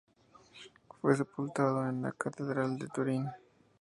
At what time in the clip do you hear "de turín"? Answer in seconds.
2.79-3.29